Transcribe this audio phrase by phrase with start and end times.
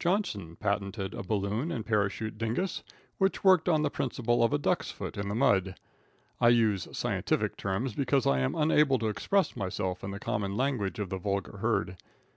[0.00, 2.82] Johnson patented a balloon and parachute dingus
[3.18, 5.76] which worked on the principle of a duck's foot in the mud.
[6.40, 10.98] I use scientific terms because I am unable to express myself in the common language
[10.98, 11.96] of the vulgar herd.